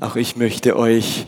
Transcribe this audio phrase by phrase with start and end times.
[0.00, 1.26] Auch ich möchte euch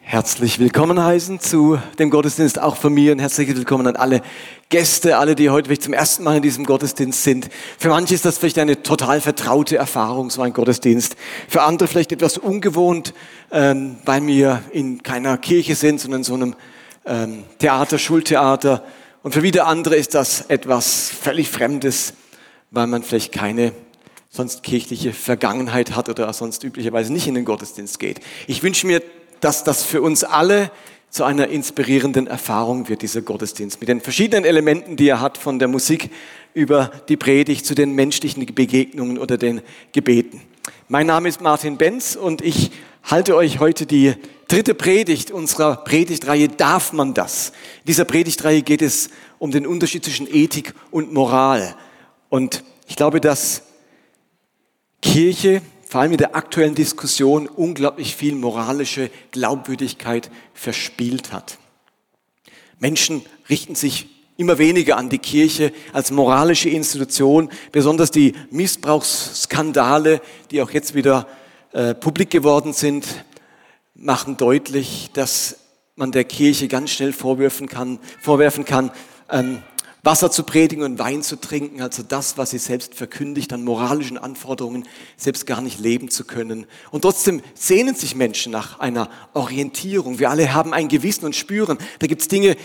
[0.00, 4.20] herzlich willkommen heißen zu dem Gottesdienst, auch von mir und herzlich willkommen an alle
[4.68, 7.48] Gäste, alle, die heute zum ersten Mal in diesem Gottesdienst sind.
[7.78, 11.14] Für manche ist das vielleicht eine total vertraute Erfahrung, so ein Gottesdienst.
[11.48, 13.14] Für andere vielleicht etwas ungewohnt,
[13.52, 16.54] ähm, weil wir in keiner Kirche sind, sondern in so einem
[17.04, 18.82] ähm, Theater, Schultheater.
[19.22, 22.14] Und für wieder andere ist das etwas völlig Fremdes,
[22.72, 23.72] weil man vielleicht keine
[24.36, 28.20] sonst kirchliche Vergangenheit hat oder sonst üblicherweise nicht in den Gottesdienst geht.
[28.46, 29.02] Ich wünsche mir,
[29.40, 30.70] dass das für uns alle
[31.10, 35.58] zu einer inspirierenden Erfahrung wird, dieser Gottesdienst, mit den verschiedenen Elementen, die er hat, von
[35.58, 36.10] der Musik
[36.52, 40.42] über die Predigt zu den menschlichen Begegnungen oder den Gebeten.
[40.88, 42.70] Mein Name ist Martin Benz und ich
[43.02, 44.14] halte euch heute die
[44.48, 47.48] dritte Predigt unserer Predigtreihe Darf man das?
[47.80, 51.74] In dieser Predigtreihe geht es um den Unterschied zwischen Ethik und Moral.
[52.28, 53.62] Und ich glaube, dass
[55.02, 61.58] Kirche, vor allem in der aktuellen Diskussion, unglaublich viel moralische Glaubwürdigkeit verspielt hat.
[62.78, 67.50] Menschen richten sich immer weniger an die Kirche als moralische Institution.
[67.72, 71.26] Besonders die Missbrauchsskandale, die auch jetzt wieder
[71.72, 73.06] äh, publik geworden sind,
[73.94, 75.58] machen deutlich, dass
[75.94, 78.90] man der Kirche ganz schnell vorwerfen kann, vorwerfen kann
[79.30, 79.62] ähm,
[80.06, 84.16] Wasser zu predigen und Wein zu trinken, also das, was sie selbst verkündigt an moralischen
[84.16, 86.66] Anforderungen, selbst gar nicht leben zu können.
[86.92, 90.18] Und trotzdem sehnen sich Menschen nach einer Orientierung.
[90.18, 92.56] Wir alle haben ein Gewissen und spüren, da gibt es Dinge,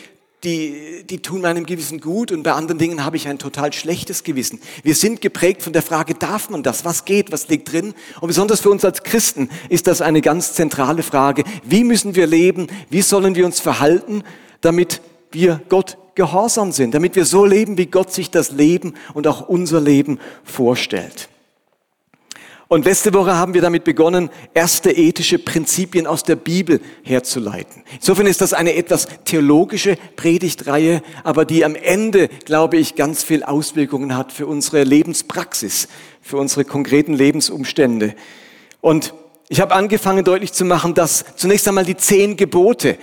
[0.43, 4.23] die, die tun meinem Gewissen gut und bei anderen Dingen habe ich ein total schlechtes
[4.23, 4.59] Gewissen.
[4.83, 6.85] Wir sind geprägt von der Frage, darf man das?
[6.85, 7.31] Was geht?
[7.31, 7.93] Was liegt drin?
[8.21, 11.43] Und besonders für uns als Christen ist das eine ganz zentrale Frage.
[11.63, 12.67] Wie müssen wir leben?
[12.89, 14.23] Wie sollen wir uns verhalten,
[14.61, 19.27] damit wir Gott gehorsam sind, damit wir so leben, wie Gott sich das Leben und
[19.27, 21.29] auch unser Leben vorstellt.
[22.71, 27.83] Und letzte Woche haben wir damit begonnen, erste ethische Prinzipien aus der Bibel herzuleiten.
[27.95, 33.43] Insofern ist das eine etwas theologische Predigtreihe, aber die am Ende, glaube ich, ganz viel
[33.43, 35.89] Auswirkungen hat für unsere Lebenspraxis,
[36.21, 38.15] für unsere konkreten Lebensumstände.
[38.79, 39.13] Und
[39.49, 42.97] ich habe angefangen deutlich zu machen, dass zunächst einmal die zehn Gebote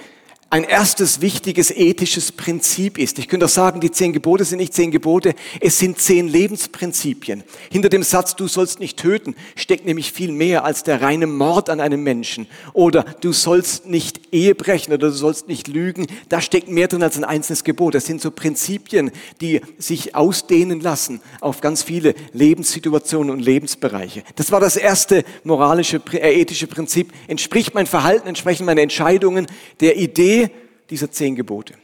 [0.50, 3.18] ein erstes wichtiges ethisches Prinzip ist.
[3.18, 7.42] Ich könnte auch sagen, die zehn Gebote sind nicht zehn Gebote, es sind zehn Lebensprinzipien.
[7.70, 11.68] Hinter dem Satz, du sollst nicht töten, steckt nämlich viel mehr als der reine Mord
[11.68, 12.46] an einem Menschen.
[12.72, 16.06] Oder du sollst nicht Ehe brechen oder du sollst nicht lügen.
[16.30, 17.94] Da steckt mehr drin als ein einzelnes Gebot.
[17.94, 19.10] Das sind so Prinzipien,
[19.42, 24.22] die sich ausdehnen lassen auf ganz viele Lebenssituationen und Lebensbereiche.
[24.36, 27.12] Das war das erste moralische, äh, ethische Prinzip.
[27.26, 29.46] Entspricht mein Verhalten, entsprechen meine Entscheidungen
[29.80, 30.37] der Idee,
[30.90, 31.74] dieser zehn Gebote.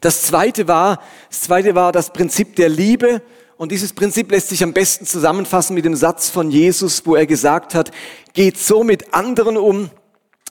[0.00, 3.22] Das zweite war, das zweite war das Prinzip der Liebe.
[3.56, 7.26] Und dieses Prinzip lässt sich am besten zusammenfassen mit dem Satz von Jesus, wo er
[7.26, 7.92] gesagt hat,
[8.32, 9.90] geht so mit anderen um,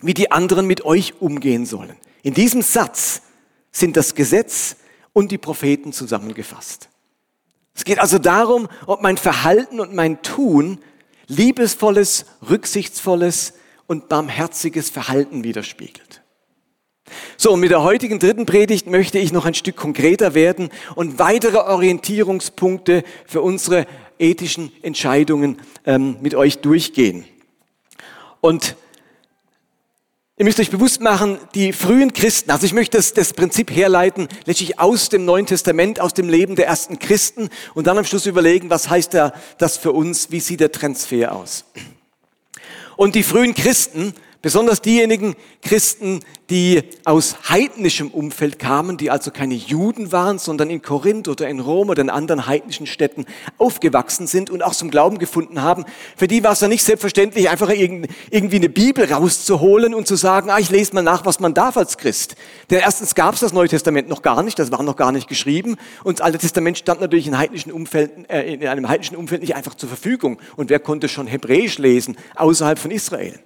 [0.01, 1.97] wie die anderen mit euch umgehen sollen.
[2.23, 3.23] In diesem Satz
[3.71, 4.77] sind das Gesetz
[5.11, 6.87] und die Propheten zusammengefasst.
[7.73, 10.79] Es geht also darum, ob mein Verhalten und mein Tun
[11.27, 13.53] liebesvolles, rücksichtsvolles
[13.87, 16.20] und barmherziges Verhalten widerspiegelt.
[17.43, 21.17] So, und mit der heutigen dritten Predigt möchte ich noch ein Stück konkreter werden und
[21.17, 23.87] weitere Orientierungspunkte für unsere
[24.19, 27.25] ethischen Entscheidungen ähm, mit euch durchgehen.
[28.41, 28.75] Und
[30.37, 34.27] ihr müsst euch bewusst machen, die frühen Christen, also ich möchte das, das Prinzip herleiten,
[34.45, 38.27] letztlich aus dem Neuen Testament, aus dem Leben der ersten Christen und dann am Schluss
[38.27, 39.17] überlegen, was heißt
[39.57, 41.65] das für uns, wie sieht der Transfer aus.
[42.97, 49.53] Und die frühen Christen Besonders diejenigen Christen, die aus heidnischem Umfeld kamen, die also keine
[49.53, 53.25] Juden waren, sondern in Korinth oder in Rom oder in anderen heidnischen Städten
[53.59, 55.85] aufgewachsen sind und auch zum Glauben gefunden haben,
[56.17, 60.49] für die war es ja nicht selbstverständlich, einfach irgendwie eine Bibel rauszuholen und zu sagen,
[60.49, 62.35] ah, ich lese mal nach, was man darf als Christ.
[62.71, 65.27] Denn erstens gab es das Neue Testament noch gar nicht, das war noch gar nicht
[65.27, 69.41] geschrieben und das Alte Testament stand natürlich in, heidnischen Umfeld, äh, in einem heidnischen Umfeld
[69.41, 70.39] nicht einfach zur Verfügung.
[70.55, 73.39] Und wer konnte schon Hebräisch lesen außerhalb von Israel?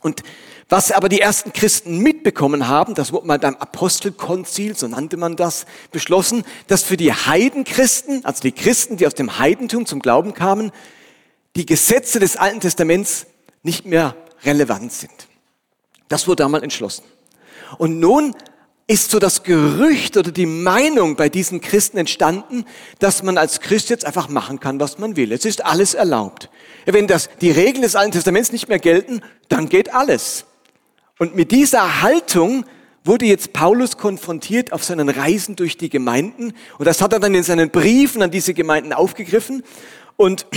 [0.00, 0.22] Und
[0.68, 5.36] was aber die ersten Christen mitbekommen haben, das wurde mal beim Apostelkonzil, so nannte man
[5.36, 10.32] das, beschlossen, dass für die Heidenchristen, also die Christen, die aus dem Heidentum zum Glauben
[10.32, 10.70] kamen,
[11.56, 13.26] die Gesetze des Alten Testaments
[13.62, 15.28] nicht mehr relevant sind.
[16.08, 17.04] Das wurde damals entschlossen.
[17.78, 18.34] Und nun
[18.90, 22.64] ist so das Gerücht oder die Meinung bei diesen Christen entstanden,
[22.98, 25.30] dass man als Christ jetzt einfach machen kann, was man will.
[25.30, 26.50] Es ist alles erlaubt.
[26.86, 30.44] Wenn das, die Regeln des Alten Testaments nicht mehr gelten, dann geht alles.
[31.20, 32.64] Und mit dieser Haltung
[33.04, 36.52] wurde jetzt Paulus konfrontiert auf seinen Reisen durch die Gemeinden.
[36.76, 39.62] Und das hat er dann in seinen Briefen an diese Gemeinden aufgegriffen.
[40.16, 40.46] Und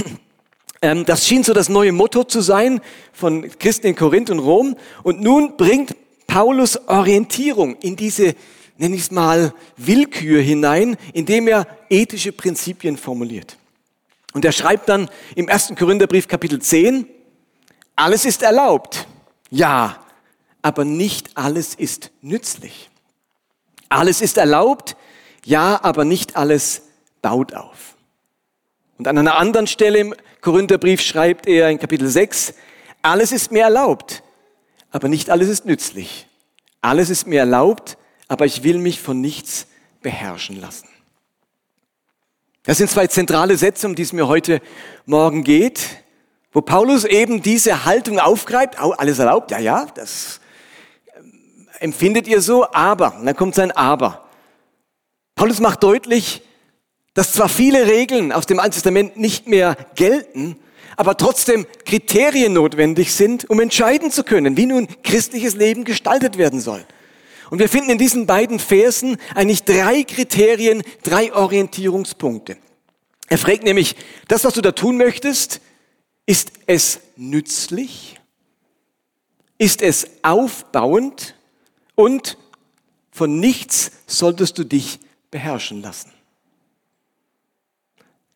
[0.84, 2.82] Ähm, das schien so das neue Motto zu sein
[3.14, 4.76] von Christen in Korinth und Rom.
[5.02, 5.96] Und nun bringt
[6.34, 8.34] Paulus Orientierung in diese,
[8.80, 13.56] nenne ich es mal, Willkür hinein, indem er ethische Prinzipien formuliert.
[14.34, 15.74] Und er schreibt dann im 1.
[15.78, 17.08] Korintherbrief Kapitel 10,
[17.96, 19.08] alles ist erlaubt,
[19.52, 20.04] ja,
[20.64, 22.90] aber nicht alles ist nützlich.
[23.90, 24.98] Alles ist erlaubt,
[25.46, 26.82] ja, aber nicht alles
[27.22, 27.96] baut auf.
[28.98, 32.56] Und an einer anderen Stelle im Korintherbrief schreibt er in Kapitel 6,
[33.04, 34.23] alles ist mir erlaubt,
[34.94, 36.28] aber nicht alles ist nützlich.
[36.80, 37.98] Alles ist mir erlaubt,
[38.28, 39.66] aber ich will mich von nichts
[40.02, 40.88] beherrschen lassen.
[42.62, 44.62] Das sind zwei zentrale Sätze, um die es mir heute
[45.06, 45.82] Morgen geht,
[46.54, 50.40] wo Paulus eben diese Haltung aufgreift, alles erlaubt, ja, ja, das
[51.18, 54.30] ähm, empfindet ihr so, aber, und dann kommt sein Aber.
[55.36, 56.44] Paulus macht deutlich,
[57.16, 60.58] dass zwar viele Regeln aus dem Alten Testament nicht mehr gelten,
[60.98, 66.60] aber trotzdem Kriterien notwendig sind, um entscheiden zu können, wie nun christliches Leben gestaltet werden
[66.62, 66.86] soll.
[67.50, 72.58] Und wir finden in diesen beiden Versen eigentlich drei Kriterien, drei Orientierungspunkte.
[73.28, 73.96] Er fragt nämlich,
[74.28, 75.60] das, was du da tun möchtest,
[76.26, 78.20] ist es nützlich?
[79.58, 81.36] Ist es aufbauend?
[81.96, 82.38] Und
[83.12, 85.00] von nichts solltest du dich
[85.30, 86.13] beherrschen lassen.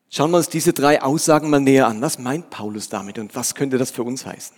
[0.09, 2.01] Schauen wir uns diese drei Aussagen mal näher an.
[2.01, 4.56] Was meint Paulus damit und was könnte das für uns heißen?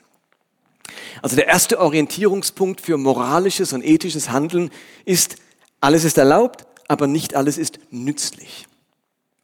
[1.21, 4.71] Also der erste Orientierungspunkt für moralisches und ethisches Handeln
[5.05, 5.35] ist,
[5.81, 8.67] alles ist erlaubt, aber nicht alles ist nützlich.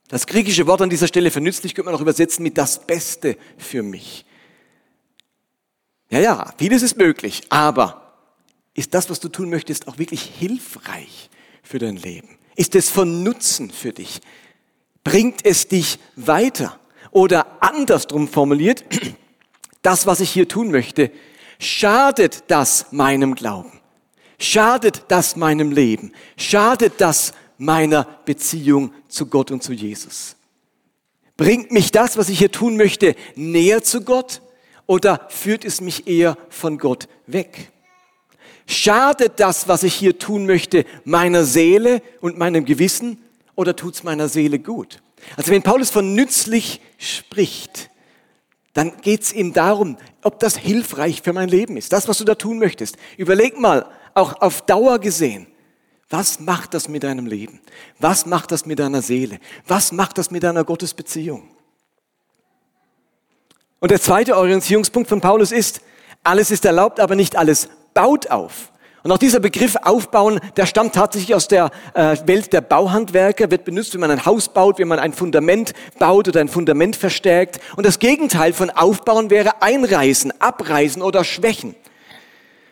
[0.07, 3.37] Das griechische Wort an dieser Stelle für nützlich könnte man auch übersetzen mit das Beste
[3.57, 4.25] für mich.
[6.09, 8.13] Ja, ja, vieles ist möglich, aber
[8.75, 11.29] ist das, was du tun möchtest, auch wirklich hilfreich
[11.63, 12.37] für dein Leben?
[12.55, 14.21] Ist es von Nutzen für dich?
[15.05, 16.77] Bringt es dich weiter?
[17.11, 18.83] Oder andersrum formuliert,
[19.81, 21.11] das, was ich hier tun möchte,
[21.59, 23.79] schadet das meinem Glauben?
[24.37, 26.11] Schadet das meinem Leben?
[26.35, 30.35] Schadet das meiner Beziehung zu Gott und zu Jesus?
[31.37, 34.41] Bringt mich das, was ich hier tun möchte, näher zu Gott
[34.87, 37.71] oder führt es mich eher von Gott weg?
[38.65, 43.19] Schadet das, was ich hier tun möchte, meiner Seele und meinem Gewissen
[43.55, 45.01] oder tut es meiner Seele gut?
[45.37, 47.89] Also wenn Paulus von nützlich spricht,
[48.73, 51.93] dann geht es ihm darum, ob das hilfreich für mein Leben ist.
[51.93, 52.97] Das, was du da tun möchtest.
[53.17, 55.47] Überleg mal, auch auf Dauer gesehen,
[56.09, 57.59] was macht das mit deinem Leben?
[57.99, 59.39] Was macht das mit deiner Seele?
[59.65, 61.49] Was macht das mit deiner Gottesbeziehung?
[63.79, 65.81] Und der zweite Orientierungspunkt von Paulus ist,
[66.23, 68.71] alles ist erlaubt, aber nicht alles baut auf.
[69.05, 73.63] Und auch dieser Begriff aufbauen, der stammt tatsächlich aus der äh, Welt der Bauhandwerker, wird
[73.63, 77.59] benutzt, wenn man ein Haus baut, wenn man ein Fundament baut oder ein Fundament verstärkt.
[77.75, 81.75] Und das Gegenteil von aufbauen wäre einreißen, abreißen oder schwächen.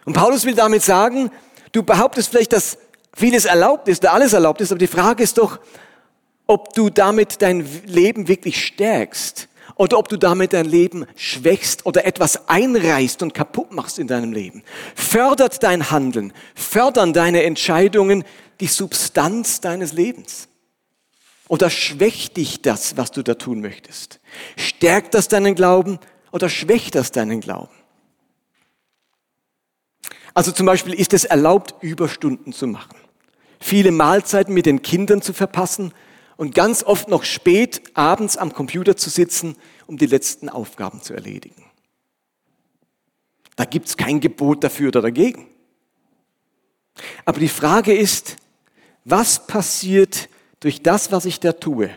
[0.05, 1.29] Und Paulus will damit sagen,
[1.71, 2.79] du behauptest vielleicht, dass
[3.15, 5.59] vieles erlaubt ist, oder alles erlaubt ist, aber die Frage ist doch,
[6.47, 12.05] ob du damit dein Leben wirklich stärkst oder ob du damit dein Leben schwächst oder
[12.05, 14.63] etwas einreißt und kaputt machst in deinem Leben.
[14.95, 18.23] Fördert dein Handeln, fördern deine Entscheidungen
[18.59, 20.47] die Substanz deines Lebens?
[21.47, 24.19] Oder schwächt dich das, was du da tun möchtest?
[24.55, 25.99] Stärkt das deinen Glauben
[26.31, 27.73] oder schwächt das deinen Glauben?
[30.33, 32.97] Also zum Beispiel ist es erlaubt, Überstunden zu machen,
[33.59, 35.93] viele Mahlzeiten mit den Kindern zu verpassen
[36.37, 39.55] und ganz oft noch spät abends am Computer zu sitzen,
[39.87, 41.63] um die letzten Aufgaben zu erledigen.
[43.55, 45.47] Da gibt es kein Gebot dafür oder dagegen.
[47.25, 48.37] Aber die Frage ist,
[49.05, 51.89] was passiert durch das, was ich da tue,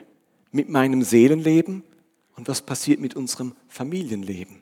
[0.50, 1.82] mit meinem Seelenleben
[2.34, 4.60] und was passiert mit unserem Familienleben?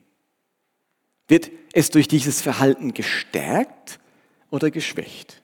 [1.26, 3.99] Wird es durch dieses Verhalten gestärkt
[4.50, 5.43] oder geschwächt?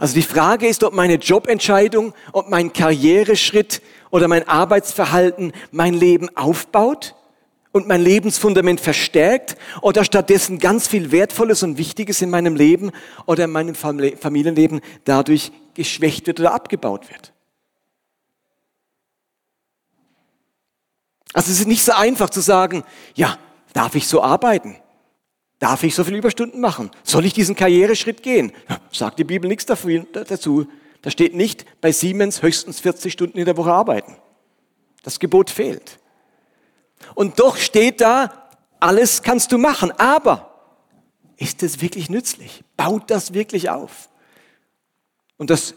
[0.00, 6.34] Also die Frage ist, ob meine Jobentscheidung, ob mein Karriereschritt oder mein Arbeitsverhalten mein Leben
[6.36, 7.14] aufbaut
[7.72, 12.90] und mein Lebensfundament verstärkt oder stattdessen ganz viel Wertvolles und Wichtiges in meinem Leben
[13.26, 17.32] oder in meinem Familienleben dadurch geschwächt wird oder abgebaut wird.
[21.34, 23.38] Also es ist nicht so einfach zu sagen, ja,
[23.72, 24.76] darf ich so arbeiten?
[25.58, 26.90] Darf ich so viele Überstunden machen?
[27.02, 28.52] Soll ich diesen Karriereschritt gehen?
[28.92, 30.66] Sagt die Bibel nichts dazu.
[31.02, 34.16] Da steht nicht, bei Siemens höchstens 40 Stunden in der Woche arbeiten.
[35.02, 35.98] Das Gebot fehlt.
[37.14, 38.50] Und doch steht da,
[38.80, 40.48] alles kannst du machen, aber
[41.36, 42.64] ist es wirklich nützlich?
[42.76, 44.08] Baut das wirklich auf?
[45.36, 45.74] Und das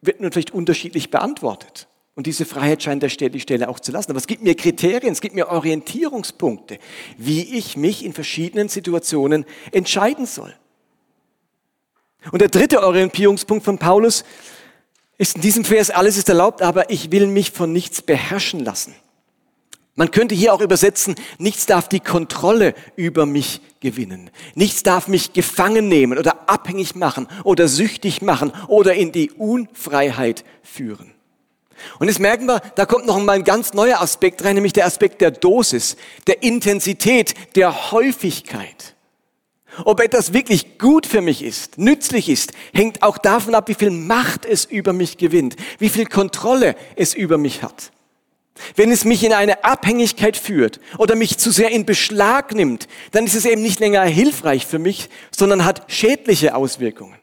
[0.00, 1.88] wird natürlich unterschiedlich beantwortet.
[2.18, 4.10] Und diese Freiheit scheint der Stelle, die Stelle auch zu lassen.
[4.10, 6.80] Aber es gibt mir Kriterien, es gibt mir Orientierungspunkte,
[7.16, 10.52] wie ich mich in verschiedenen Situationen entscheiden soll.
[12.32, 14.24] Und der dritte Orientierungspunkt von Paulus
[15.16, 18.96] ist in diesem Vers, alles ist erlaubt, aber ich will mich von nichts beherrschen lassen.
[19.94, 24.30] Man könnte hier auch übersetzen, nichts darf die Kontrolle über mich gewinnen.
[24.56, 30.44] Nichts darf mich gefangen nehmen oder abhängig machen oder süchtig machen oder in die Unfreiheit
[30.64, 31.14] führen.
[31.98, 34.86] Und jetzt merken wir, da kommt noch mal ein ganz neuer Aspekt rein, nämlich der
[34.86, 38.94] Aspekt der Dosis, der Intensität, der Häufigkeit.
[39.84, 43.90] Ob etwas wirklich gut für mich ist, nützlich ist, hängt auch davon ab, wie viel
[43.90, 47.92] Macht es über mich gewinnt, wie viel Kontrolle es über mich hat.
[48.74, 53.24] Wenn es mich in eine Abhängigkeit führt oder mich zu sehr in Beschlag nimmt, dann
[53.24, 57.16] ist es eben nicht länger hilfreich für mich, sondern hat schädliche Auswirkungen.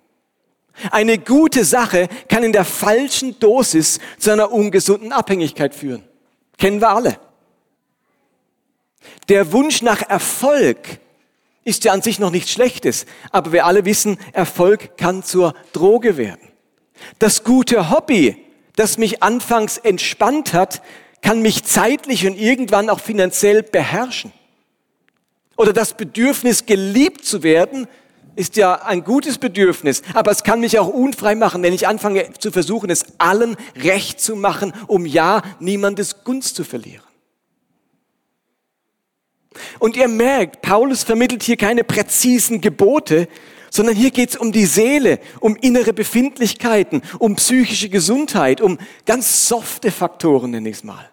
[0.92, 6.04] Eine gute Sache kann in der falschen Dosis zu einer ungesunden Abhängigkeit führen.
[6.58, 7.18] Kennen wir alle.
[9.30, 10.78] Der Wunsch nach Erfolg
[11.64, 16.18] ist ja an sich noch nichts Schlechtes, aber wir alle wissen, Erfolg kann zur Droge
[16.18, 16.48] werden.
[17.20, 18.38] Das gute Hobby,
[18.76, 20.82] das mich anfangs entspannt hat,
[21.22, 24.32] kann mich zeitlich und irgendwann auch finanziell beherrschen.
[25.58, 27.88] Oder das Bedürfnis, geliebt zu werden,
[28.36, 32.30] ist ja ein gutes Bedürfnis, aber es kann mich auch unfrei machen, wenn ich anfange
[32.40, 37.04] zu versuchen, es allen recht zu machen, um ja niemandes Gunst zu verlieren.
[39.80, 43.28] Und ihr merkt, Paulus vermittelt hier keine präzisen Gebote,
[43.70, 49.48] sondern hier geht es um die Seele, um innere Befindlichkeiten, um psychische Gesundheit, um ganz
[49.48, 51.10] softe Faktoren, nenne ich es mal.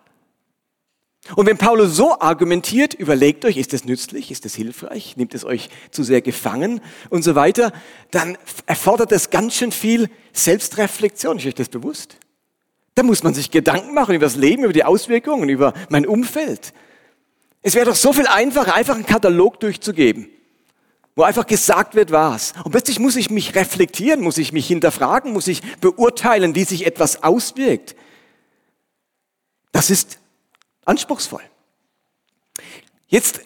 [1.37, 5.45] Und wenn Paulus so argumentiert, überlegt euch, ist es nützlich, ist es hilfreich, nimmt es
[5.45, 7.73] euch zu sehr gefangen und so weiter,
[8.11, 8.37] dann
[8.67, 11.39] erfordert das ganz schön viel Selbstreflexion.
[11.39, 12.17] Ist euch das bewusst?
[12.97, 16.75] Da muss man sich Gedanken machen über das Leben, über die Auswirkungen, über mein Umfeld.
[17.63, 20.29] Es wäre doch so viel einfacher, einfach einen Katalog durchzugeben,
[21.15, 22.53] wo einfach gesagt wird, was.
[22.65, 26.85] Und plötzlich muss ich mich reflektieren, muss ich mich hinterfragen, muss ich beurteilen, wie sich
[26.85, 27.95] etwas auswirkt.
[29.71, 30.19] Das ist
[30.85, 31.43] anspruchsvoll.
[33.09, 33.41] Jetzt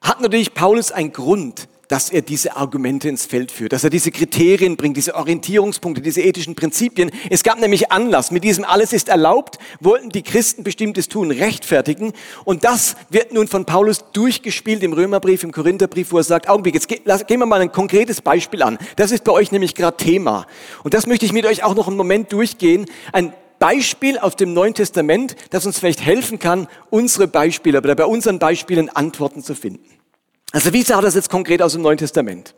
[0.00, 4.10] hat natürlich Paulus einen Grund, dass er diese Argumente ins Feld führt, dass er diese
[4.10, 7.10] Kriterien bringt, diese Orientierungspunkte, diese ethischen Prinzipien.
[7.30, 8.30] Es gab nämlich Anlass.
[8.30, 12.12] Mit diesem alles ist erlaubt, wollten die Christen bestimmtes Tun rechtfertigen.
[12.44, 16.74] Und das wird nun von Paulus durchgespielt im Römerbrief, im Korintherbrief, wo er sagt, Augenblick,
[16.74, 18.78] jetzt gehen wir mal ein konkretes Beispiel an.
[18.96, 20.46] Das ist bei euch nämlich gerade Thema.
[20.84, 22.84] Und das möchte ich mit euch auch noch einen Moment durchgehen.
[23.12, 28.04] Ein Beispiel aus dem Neuen Testament, das uns vielleicht helfen kann, unsere Beispiele oder bei
[28.04, 29.88] unseren Beispielen Antworten zu finden.
[30.52, 32.54] Also wie sah das jetzt konkret aus im Neuen Testament?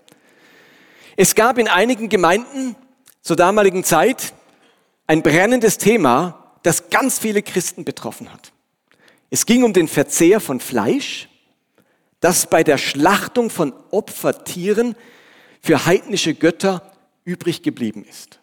[1.16, 2.76] Es gab in einigen Gemeinden
[3.20, 4.32] zur damaligen Zeit
[5.06, 8.52] ein brennendes Thema, das ganz viele Christen betroffen hat.
[9.30, 11.28] Es ging um den Verzehr von Fleisch,
[12.20, 14.94] das bei der Schlachtung von Opfertieren
[15.60, 16.92] für heidnische Götter
[17.24, 18.39] übrig geblieben ist.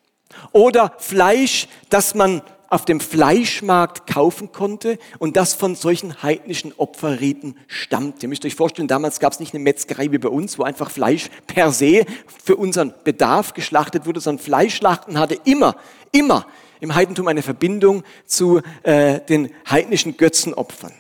[0.51, 7.57] Oder Fleisch, das man auf dem Fleischmarkt kaufen konnte und das von solchen heidnischen Opferriten
[7.67, 8.21] stammt.
[8.23, 10.91] Ihr müsst euch vorstellen, damals gab es nicht eine Metzgerei wie bei uns, wo einfach
[10.91, 12.05] Fleisch per se
[12.43, 15.77] für unseren Bedarf geschlachtet wurde, sondern Fleischschlachten hatte immer,
[16.11, 16.45] immer
[16.79, 20.93] im Heidentum eine Verbindung zu äh, den heidnischen Götzenopfern.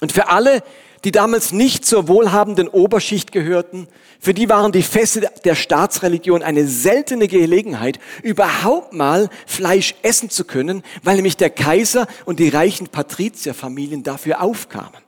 [0.00, 0.62] Und für alle,
[1.04, 3.88] die damals nicht zur wohlhabenden Oberschicht gehörten,
[4.20, 10.44] für die waren die Feste der Staatsreligion eine seltene Gelegenheit, überhaupt mal Fleisch essen zu
[10.44, 15.00] können, weil nämlich der Kaiser und die reichen Patrizierfamilien dafür aufkamen.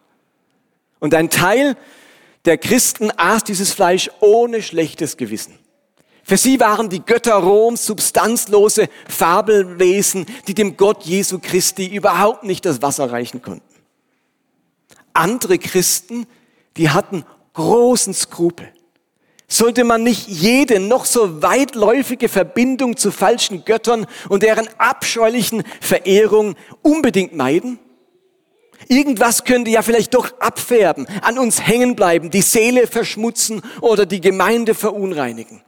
[0.99, 1.77] Und ein Teil
[2.45, 5.59] der Christen aß dieses Fleisch ohne schlechtes Gewissen.
[6.25, 12.65] Für sie waren die Götter Roms substanzlose Fabelwesen, die dem Gott Jesu Christi überhaupt nicht
[12.65, 13.74] das Wasser reichen konnten.
[15.15, 16.27] Andere Christen,
[16.77, 18.71] die hatten großen Skrupel.
[19.49, 26.57] Sollte man nicht jede noch so weitläufige Verbindung zu falschen Göttern und deren abscheulichen Verehrung
[26.83, 27.79] unbedingt meiden?
[28.89, 34.21] Irgendwas könnte ja vielleicht doch abfärben, an uns hängen bleiben, die Seele verschmutzen oder die
[34.21, 35.63] Gemeinde verunreinigen.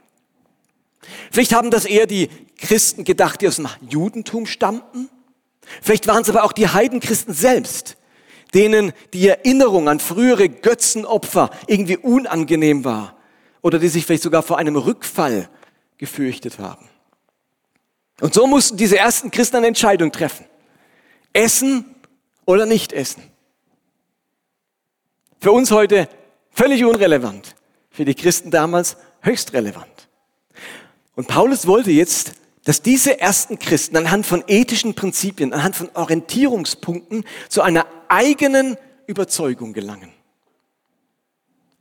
[1.31, 5.09] Vielleicht haben das eher die Christen gedacht, die aus dem Judentum stammten.
[5.81, 7.97] Vielleicht waren es aber auch die Heidenchristen selbst,
[8.53, 13.17] denen die Erinnerung an frühere Götzenopfer irgendwie unangenehm war
[13.61, 15.49] oder die sich vielleicht sogar vor einem Rückfall
[15.97, 16.87] gefürchtet haben.
[18.21, 20.45] Und so mussten diese ersten Christen eine Entscheidung treffen.
[21.33, 21.85] Essen
[22.45, 23.21] oder nicht essen.
[25.39, 26.09] Für uns heute
[26.49, 27.55] völlig unrelevant,
[27.91, 30.07] für die Christen damals höchst relevant.
[31.15, 32.33] Und Paulus wollte jetzt
[32.67, 39.71] dass diese ersten Christen anhand von ethischen Prinzipien, anhand von Orientierungspunkten zu einer eigenen Überzeugung
[39.71, 40.11] gelangen.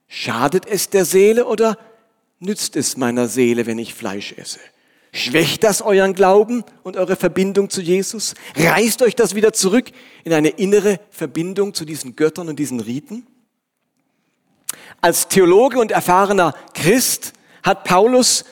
[0.06, 1.76] Schadet es der Seele oder
[2.38, 4.60] nützt es meiner Seele, wenn ich Fleisch esse?
[5.12, 8.34] Schwächt das euren Glauben und eure Verbindung zu Jesus?
[8.54, 9.90] Reißt euch das wieder zurück
[10.22, 13.26] in eine innere Verbindung zu diesen Göttern und diesen Riten?
[15.00, 17.32] Als Theologe und erfahrener Christ
[17.64, 18.44] hat Paulus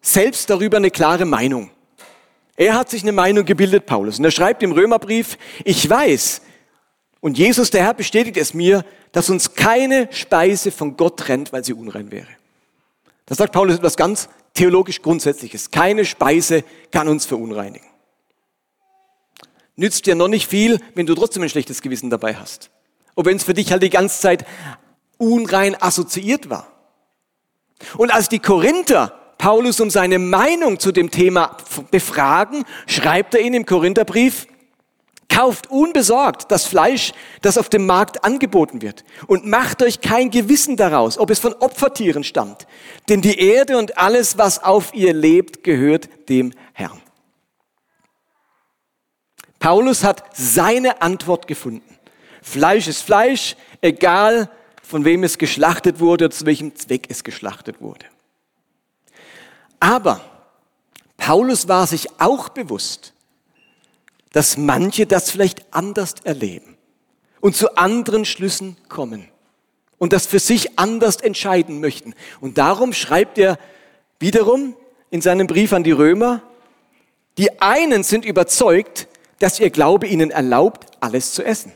[0.00, 1.70] selbst darüber eine klare Meinung.
[2.56, 4.18] Er hat sich eine Meinung gebildet, Paulus.
[4.18, 6.42] Und er schreibt im Römerbrief, ich weiß,
[7.20, 11.64] und Jesus, der Herr, bestätigt es mir, dass uns keine Speise von Gott trennt, weil
[11.64, 12.28] sie unrein wäre.
[13.26, 15.70] Das sagt Paulus etwas ganz theologisch Grundsätzliches.
[15.70, 17.86] Keine Speise kann uns verunreinigen.
[19.76, 22.70] Nützt dir noch nicht viel, wenn du trotzdem ein schlechtes Gewissen dabei hast.
[23.14, 24.44] Und wenn es für dich halt die ganze Zeit
[25.16, 26.66] unrein assoziiert war.
[27.96, 31.56] Und als die Korinther Paulus um seine Meinung zu dem Thema
[31.90, 34.46] befragen, schreibt er ihnen im Korintherbrief,
[35.30, 40.76] kauft unbesorgt das Fleisch, das auf dem Markt angeboten wird und macht euch kein Gewissen
[40.76, 42.66] daraus, ob es von Opfertieren stammt.
[43.08, 47.00] Denn die Erde und alles, was auf ihr lebt, gehört dem Herrn.
[49.58, 51.96] Paulus hat seine Antwort gefunden.
[52.42, 54.50] Fleisch ist Fleisch, egal
[54.82, 58.04] von wem es geschlachtet wurde zu welchem Zweck es geschlachtet wurde.
[59.80, 60.20] Aber
[61.16, 63.14] Paulus war sich auch bewusst,
[64.32, 66.76] dass manche das vielleicht anders erleben
[67.40, 69.28] und zu anderen Schlüssen kommen
[69.98, 72.14] und das für sich anders entscheiden möchten.
[72.40, 73.58] Und darum schreibt er
[74.18, 74.76] wiederum
[75.10, 76.42] in seinem Brief an die Römer,
[77.38, 79.08] die einen sind überzeugt,
[79.38, 81.72] dass ihr Glaube ihnen erlaubt, alles zu essen.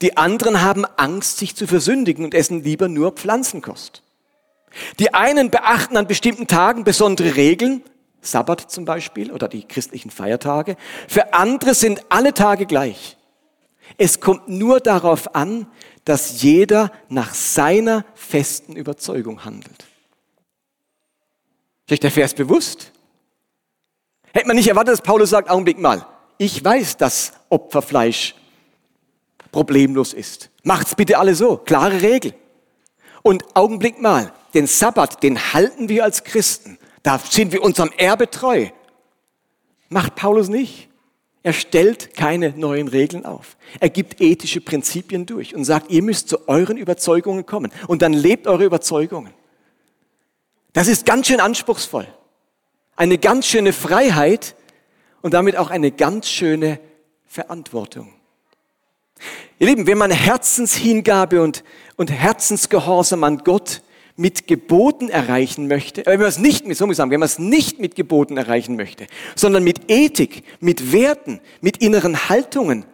[0.00, 4.02] Die anderen haben Angst, sich zu versündigen und essen lieber nur Pflanzenkost.
[4.98, 7.82] Die einen beachten an bestimmten Tagen besondere Regeln,
[8.20, 10.76] Sabbat zum Beispiel oder die christlichen Feiertage.
[11.08, 13.16] Für andere sind alle Tage gleich.
[13.98, 15.66] Es kommt nur darauf an,
[16.04, 19.84] dass jeder nach seiner festen Überzeugung handelt.
[21.86, 22.92] Ist euch der Vers bewusst?
[24.32, 26.06] Hätte man nicht erwartet, dass Paulus sagt, Augenblick mal,
[26.38, 28.34] ich weiß, dass Opferfleisch
[29.50, 30.50] problemlos ist.
[30.62, 32.34] Macht's bitte alle so, klare Regel.
[33.22, 36.78] Und Augenblick mal, den Sabbat, den halten wir als Christen.
[37.02, 38.68] Da sind wir unserem Erbe treu.
[39.88, 40.88] Macht Paulus nicht.
[41.42, 43.56] Er stellt keine neuen Regeln auf.
[43.80, 47.72] Er gibt ethische Prinzipien durch und sagt, ihr müsst zu euren Überzeugungen kommen.
[47.86, 49.32] Und dann lebt eure Überzeugungen.
[50.72, 52.06] Das ist ganz schön anspruchsvoll.
[52.94, 54.54] Eine ganz schöne Freiheit
[55.22, 56.78] und damit auch eine ganz schöne
[57.26, 58.12] Verantwortung.
[59.58, 61.64] Ihr Lieben, wenn man Herzenshingabe und,
[61.96, 63.82] und Herzensgehorsam an Gott
[64.16, 67.20] mit Geboten erreichen möchte, äh, wenn man es nicht mit, so muss ich sagen, wenn
[67.20, 72.84] man es nicht mit Geboten erreichen möchte, sondern mit Ethik, mit Werten, mit inneren Haltungen,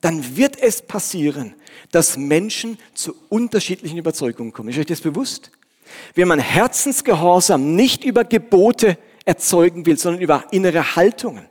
[0.00, 1.54] dann wird es passieren,
[1.90, 4.68] dass Menschen zu unterschiedlichen Überzeugungen kommen.
[4.68, 5.50] Ist euch das bewusst?
[6.14, 11.46] Wenn man Herzensgehorsam nicht über Gebote erzeugen will, sondern über innere Haltungen,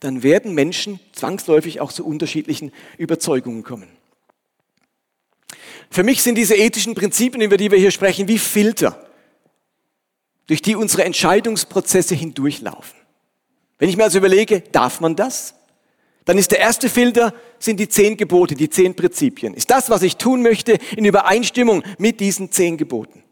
[0.00, 3.88] dann werden Menschen zwangsläufig auch zu unterschiedlichen Überzeugungen kommen.
[5.90, 9.06] Für mich sind diese ethischen Prinzipien, über die wir hier sprechen, wie Filter,
[10.46, 12.98] durch die unsere Entscheidungsprozesse hindurchlaufen.
[13.78, 15.54] Wenn ich mir also überlege, darf man das?
[16.24, 19.54] Dann ist der erste Filter, sind die zehn Gebote, die zehn Prinzipien.
[19.54, 23.22] Ist das, was ich tun möchte, in Übereinstimmung mit diesen zehn Geboten?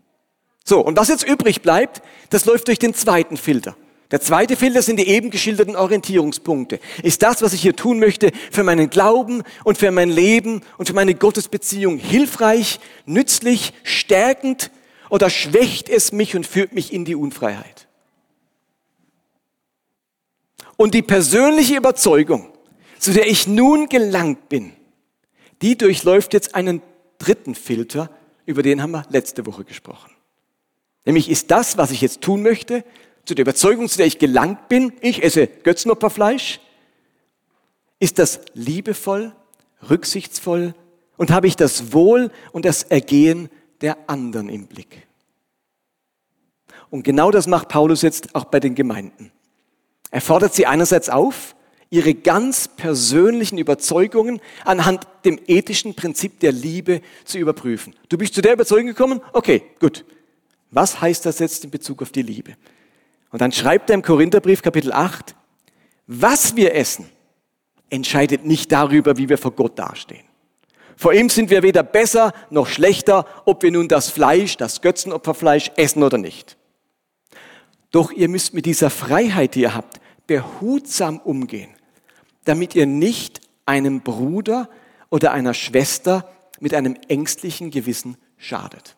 [0.65, 3.77] So, und was jetzt übrig bleibt, das läuft durch den zweiten Filter.
[4.15, 6.79] Der zweite Filter sind die eben geschilderten Orientierungspunkte.
[7.03, 10.87] Ist das, was ich hier tun möchte, für meinen Glauben und für mein Leben und
[10.87, 14.71] für meine Gottesbeziehung hilfreich, nützlich, stärkend
[15.11, 17.89] oder schwächt es mich und führt mich in die Unfreiheit?
[20.77, 22.53] Und die persönliche Überzeugung,
[23.01, 24.75] zu der ich nun gelangt bin,
[25.61, 26.83] die durchläuft jetzt einen
[27.19, 28.11] dritten Filter,
[28.47, 30.13] über den haben wir letzte Woche gesprochen.
[31.05, 32.85] Nämlich ist das, was ich jetzt tun möchte,
[33.25, 36.61] zu der Überzeugung, zu der ich gelangt bin, ich esse Götzenopferfleisch?
[37.99, 39.33] Ist das liebevoll,
[39.89, 40.75] rücksichtsvoll
[41.17, 43.49] und habe ich das Wohl und das Ergehen
[43.81, 45.07] der anderen im Blick?
[46.91, 49.33] Und genau das macht Paulus jetzt auch bei den Gemeinden.
[50.11, 51.57] Er fordert sie einerseits auf,
[51.91, 57.95] ihre ganz persönlichen Überzeugungen anhand dem ethischen Prinzip der Liebe zu überprüfen.
[58.09, 59.21] Du bist zu der Überzeugung gekommen?
[59.33, 60.05] Okay, gut.
[60.71, 62.57] Was heißt das jetzt in Bezug auf die Liebe?
[63.35, 65.35] Und dann schreibt er im Korintherbrief Kapitel 8,
[66.07, 67.11] was wir essen,
[67.91, 70.23] entscheidet nicht darüber, wie wir vor Gott dastehen.
[70.97, 75.73] Vor ihm sind wir weder besser noch schlechter, ob wir nun das Fleisch, das Götzenopferfleisch
[75.75, 76.57] essen oder nicht.
[77.91, 81.75] Doch ihr müsst mit dieser Freiheit, die ihr habt, behutsam umgehen,
[82.45, 84.69] damit ihr nicht einem Bruder
[85.11, 88.95] oder einer Schwester mit einem ängstlichen Gewissen schadet.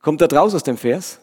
[0.00, 1.18] Kommt da draus aus dem Vers?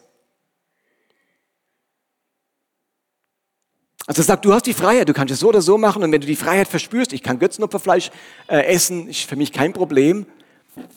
[4.08, 6.22] Also sagt, du hast die Freiheit, du kannst es so oder so machen und wenn
[6.22, 8.10] du die Freiheit verspürst, ich kann Götzenopferfleisch
[8.46, 10.24] äh, essen, ist für mich kein Problem,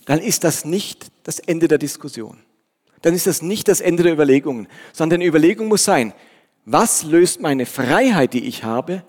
[0.06, 2.38] dann ist das nicht das Ende der Diskussion.
[3.02, 6.14] Dann ist das nicht das Ende der Überlegungen, sondern die Überlegung muss sein,
[6.64, 9.04] was löst meine Freiheit, die ich habe,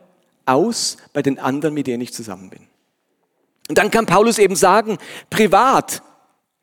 [0.46, 2.66] aus bei den anderen, mit denen ich zusammen bin.
[3.68, 4.98] Und dann kann Paulus eben sagen,
[5.30, 6.02] privat,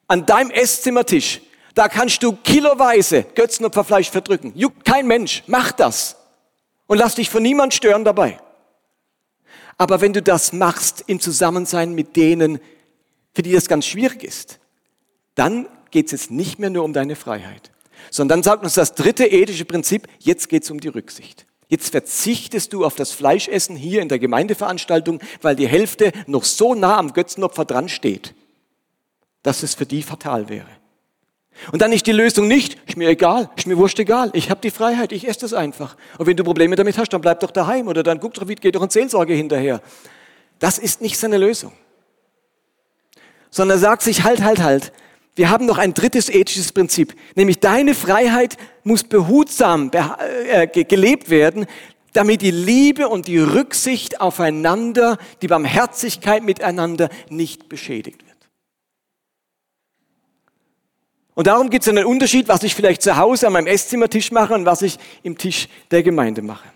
[0.10, 1.39] an deinem Esszimmertisch,
[1.73, 4.52] da kannst du kiloweise Götzenopferfleisch verdrücken.
[4.56, 6.19] Juckt kein Mensch, mach das
[6.89, 8.39] und lass dich von niemand stören dabei.
[9.78, 12.60] Aber wenn du das machst im Zusammensein mit denen,
[13.32, 14.60] für die das ganz schwierig ist,
[15.36, 17.71] dann geht es jetzt nicht mehr nur um deine Freiheit,
[18.10, 21.45] sondern dann sagt uns das dritte ethische Prinzip, jetzt geht es um die Rücksicht.
[21.67, 26.73] Jetzt verzichtest du auf das Fleischessen hier in der Gemeindeveranstaltung, weil die Hälfte noch so
[26.73, 28.34] nah am Götzenopfer dran steht,
[29.43, 30.79] dass es für die fatal wäre.
[31.72, 34.62] Und dann ist die Lösung nicht, ist mir egal, ist mir wurscht egal, ich habe
[34.62, 35.95] die Freiheit, ich esse das einfach.
[36.17, 38.56] Und wenn du Probleme damit hast, dann bleib doch daheim oder dann guck doch, wie
[38.56, 39.82] geht doch ein Seelsorge hinterher.
[40.60, 41.74] Das ist nicht seine Lösung.
[43.50, 44.91] Sondern er sagt sich, halt, halt, halt.
[45.36, 51.65] Wir haben noch ein drittes ethisches Prinzip, nämlich deine Freiheit muss behutsam äh, gelebt werden,
[52.13, 58.30] damit die Liebe und die Rücksicht aufeinander, die Barmherzigkeit miteinander nicht beschädigt wird.
[61.39, 64.54] Und darum gibt es einen Unterschied, was ich vielleicht zu Hause an meinem Esszimmertisch mache
[64.54, 66.67] und was ich im Tisch der Gemeinde mache.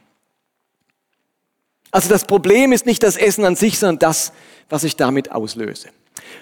[1.92, 4.32] Also das Problem ist nicht das Essen an sich, sondern das,
[4.70, 5.90] was ich damit auslöse.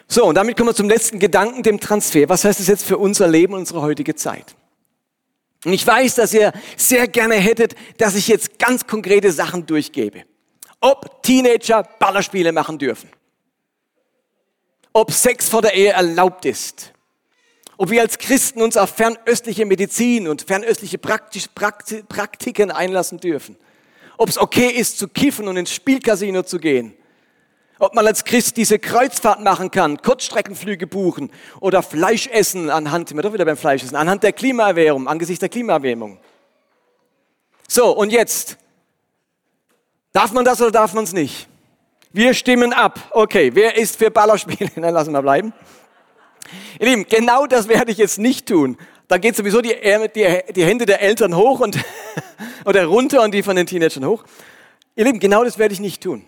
[0.07, 2.29] So, und damit kommen wir zum letzten Gedanken, dem Transfer.
[2.29, 4.55] Was heißt das jetzt für unser Leben, unsere heutige Zeit?
[5.65, 10.25] Und ich weiß, dass ihr sehr gerne hättet, dass ich jetzt ganz konkrete Sachen durchgebe.
[10.79, 13.09] Ob Teenager Ballerspiele machen dürfen.
[14.93, 16.93] Ob Sex vor der Ehe erlaubt ist
[17.81, 23.55] ob wir als Christen uns auf fernöstliche Medizin und fernöstliche Praktiken einlassen dürfen.
[24.19, 26.93] Ob es okay ist, zu kiffen und ins Spielcasino zu gehen.
[27.79, 33.17] Ob man als Christ diese Kreuzfahrt machen kann, Kurzstreckenflüge buchen oder Fleisch essen anhand, sind
[33.25, 36.19] doch wieder beim Fleisch essen, anhand der Klimaerwärmung, angesichts der Klimaerwärmung.
[37.67, 38.57] So, und jetzt.
[40.13, 41.47] Darf man das oder darf man es nicht?
[42.11, 42.99] Wir stimmen ab.
[43.09, 44.69] Okay, wer ist für Ballerspiele?
[44.75, 45.51] Dann lassen wir bleiben.
[46.79, 48.77] Ihr Lieben, genau das werde ich jetzt nicht tun.
[49.07, 49.75] Da geht sowieso die,
[50.15, 51.77] die, die Hände der Eltern hoch und,
[52.65, 54.23] oder runter und die von den Teenagern hoch.
[54.95, 56.23] Ihr Lieben, genau das werde ich nicht tun.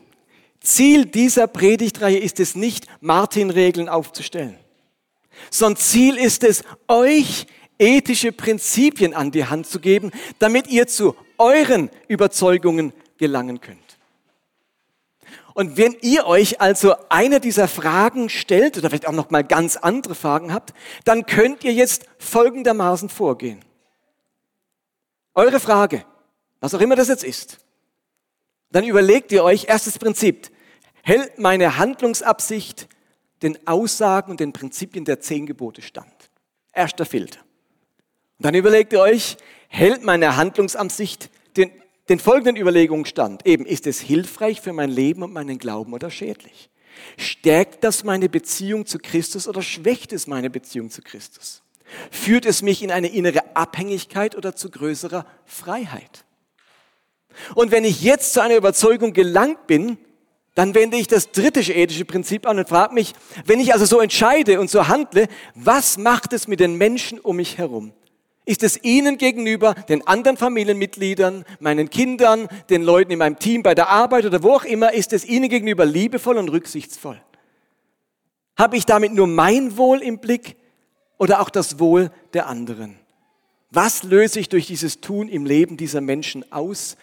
[0.60, 4.58] Ziel dieser Predigtreihe ist es nicht, Martin-Regeln aufzustellen,
[5.50, 7.48] sondern Ziel ist es, euch
[7.78, 13.93] ethische Prinzipien an die Hand zu geben, damit ihr zu euren Überzeugungen gelangen könnt.
[15.54, 19.78] Und wenn ihr euch also eine dieser Fragen stellt oder vielleicht auch noch mal ganz
[19.78, 20.74] andere Fragen habt,
[21.06, 23.64] dann könnt ihr jetzt folgendermaßen vorgehen.
[25.36, 26.06] Eure Frage,
[26.60, 27.60] was auch immer das jetzt ist,
[28.72, 30.50] dann überlegt ihr euch erstes Prinzip,
[31.04, 32.88] hält meine Handlungsabsicht
[33.44, 36.12] den Aussagen und den Prinzipien der zehn Gebote stand?
[36.72, 37.40] Erster Filter.
[38.40, 39.38] Und dann überlegt ihr euch,
[39.68, 41.72] hält meine Handlungsabsicht den
[42.10, 43.46] den folgenden Überlegungen stand.
[43.46, 46.70] Eben, ist es hilfreich für mein Leben und meinen Glauben oder schädlich?
[47.18, 51.64] Stärkt das meine Beziehung zu Christus oder schwächt es meine Beziehung zu Christus?
[52.12, 56.26] Führt es mich in eine innere Abhängigkeit oder zu größerer Freiheit?
[57.56, 59.98] Und wenn ich jetzt zu einer Überzeugung gelangt bin,
[60.56, 63.14] dann wende ich das dritte ethische Prinzip an und frage mich,
[63.46, 67.38] wenn ich also so entscheide und so handle, was macht es mit den Menschen um
[67.38, 67.92] mich herum?
[68.46, 73.74] Ist es Ihnen gegenüber, den anderen Familienmitgliedern, meinen Kindern, den Leuten in meinem Team, bei
[73.74, 77.22] der Arbeit oder wo auch immer, ist es Ihnen gegenüber liebevoll und rücksichtsvoll?
[78.58, 80.58] Habe ich damit nur mein Wohl im Blick
[81.18, 83.00] oder auch das Wohl der anderen?
[83.72, 86.98] Was löse ich durch dieses Tun im Leben dieser Menschen aus,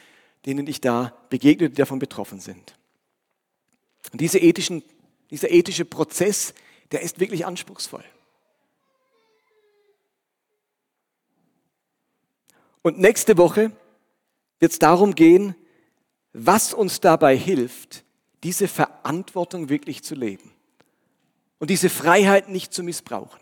[0.46, 2.74] denen ich da begegne, die davon betroffen sind?
[4.12, 4.82] Und diese ethischen,
[5.30, 6.54] dieser ethische Prozess,
[6.92, 8.04] der ist wirklich anspruchsvoll.
[12.82, 13.72] Und nächste Woche
[14.58, 15.54] wird es darum gehen,
[16.32, 18.04] was uns dabei hilft,
[18.42, 20.52] diese Verantwortung wirklich zu leben
[21.58, 23.40] und diese Freiheit nicht zu missbrauchen.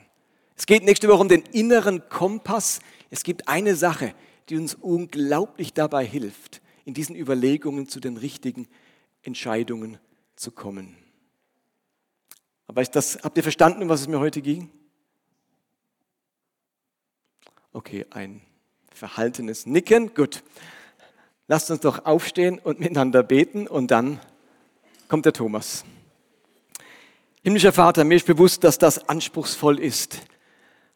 [0.56, 2.80] Es geht nächste Woche um den inneren Kompass.
[3.10, 4.14] Es gibt eine Sache,
[4.48, 8.66] die uns unglaublich dabei hilft, in diesen Überlegungen zu den richtigen
[9.22, 9.98] Entscheidungen
[10.34, 10.96] zu kommen.
[12.66, 14.70] Aber ist das, habt ihr verstanden, um was es mir heute ging?
[17.72, 18.42] Okay, ein
[18.98, 20.12] verhaltenes Nicken.
[20.14, 20.42] Gut.
[21.46, 24.20] Lasst uns doch aufstehen und miteinander beten und dann
[25.08, 25.84] kommt der Thomas.
[27.42, 30.20] Himmlischer Vater, mir ist bewusst, dass das anspruchsvoll ist.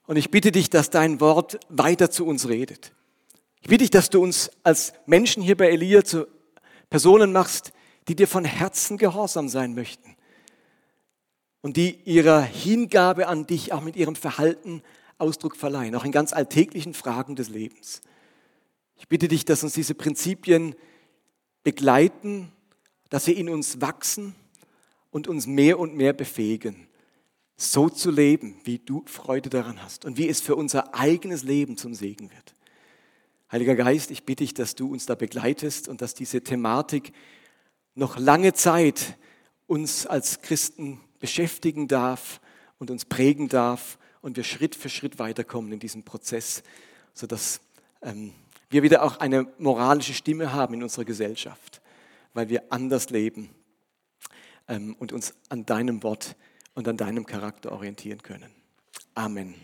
[0.06, 2.92] Und ich bitte dich, dass dein Wort weiter zu uns redet.
[3.62, 6.26] Ich bitte dich, dass du uns als Menschen hier bei Elia zu
[6.90, 7.72] Personen machst,
[8.08, 10.16] die dir von Herzen gehorsam sein möchten
[11.62, 14.82] und die ihrer Hingabe an dich auch mit ihrem Verhalten
[15.18, 18.00] Ausdruck verleihen, auch in ganz alltäglichen Fragen des Lebens.
[18.96, 20.74] Ich bitte dich, dass uns diese Prinzipien
[21.62, 22.52] begleiten,
[23.08, 24.34] dass sie in uns wachsen
[25.10, 26.88] und uns mehr und mehr befähigen,
[27.56, 31.76] so zu leben, wie du Freude daran hast und wie es für unser eigenes Leben
[31.76, 32.54] zum Segen wird.
[33.50, 37.12] Heiliger Geist, ich bitte dich, dass du uns da begleitest und dass diese Thematik
[37.94, 39.18] noch lange Zeit
[39.66, 42.40] uns als Christen beschäftigen darf
[42.78, 46.62] und uns prägen darf und wir Schritt für Schritt weiterkommen in diesem Prozess,
[47.12, 47.60] sodass
[48.00, 48.32] ähm,
[48.70, 51.82] wir wieder auch eine moralische Stimme haben in unserer Gesellschaft,
[52.32, 53.50] weil wir anders leben
[54.68, 56.36] ähm, und uns an deinem Wort
[56.74, 58.50] und an deinem Charakter orientieren können.
[59.14, 59.54] Amen.